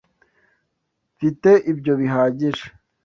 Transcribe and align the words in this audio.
Mfite 1.15 1.49
ibyo 1.71 1.93
bihagije. 2.01 2.65